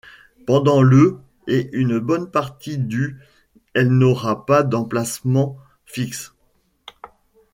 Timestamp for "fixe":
5.85-6.33